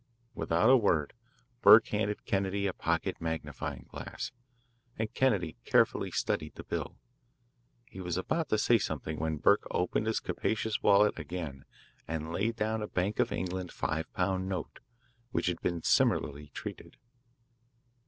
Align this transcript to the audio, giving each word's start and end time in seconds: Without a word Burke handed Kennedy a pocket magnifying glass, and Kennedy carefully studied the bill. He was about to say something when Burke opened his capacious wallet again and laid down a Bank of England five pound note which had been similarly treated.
Without 0.33 0.67
a 0.71 0.75
word 0.77 1.13
Burke 1.61 1.89
handed 1.89 2.25
Kennedy 2.25 2.65
a 2.65 2.73
pocket 2.73 3.21
magnifying 3.21 3.85
glass, 3.87 4.31
and 4.97 5.13
Kennedy 5.13 5.57
carefully 5.63 6.09
studied 6.09 6.55
the 6.55 6.63
bill. 6.63 6.97
He 7.85 8.01
was 8.01 8.17
about 8.17 8.49
to 8.49 8.57
say 8.57 8.79
something 8.79 9.19
when 9.19 9.37
Burke 9.37 9.67
opened 9.69 10.07
his 10.07 10.19
capacious 10.19 10.81
wallet 10.81 11.19
again 11.19 11.65
and 12.07 12.33
laid 12.33 12.55
down 12.55 12.81
a 12.81 12.87
Bank 12.87 13.19
of 13.19 13.31
England 13.31 13.71
five 13.71 14.11
pound 14.13 14.49
note 14.49 14.79
which 15.29 15.45
had 15.45 15.61
been 15.61 15.83
similarly 15.83 16.47
treated. 16.51 16.97